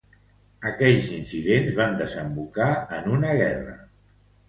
Aquells 0.69 1.11
incidents 1.17 1.77
van 1.81 1.95
desembocar 2.01 2.73
en 3.01 3.15
una 3.21 3.41
guerra. 3.45 3.81